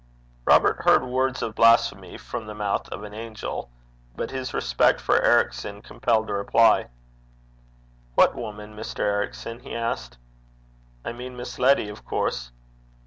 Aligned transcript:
Robert 0.45 0.81
heard 0.81 1.03
words 1.05 1.43
of 1.43 1.53
blasphemy 1.53 2.17
from 2.17 2.47
the 2.47 2.55
mouth 2.55 2.89
of 2.89 3.03
an 3.03 3.13
angel, 3.13 3.69
but 4.15 4.31
his 4.31 4.51
respect 4.51 4.99
for 4.99 5.21
Ericson 5.21 5.83
compelled 5.83 6.27
a 6.31 6.33
reply. 6.33 6.87
'What 8.15 8.33
woman, 8.33 8.75
Mr. 8.75 9.01
Ericson?' 9.01 9.59
he 9.59 9.75
asked. 9.75 10.17
'I 11.05 11.11
mean 11.13 11.37
Miss 11.37 11.59
Letty, 11.59 11.87
of 11.87 12.03
course.' 12.03 12.51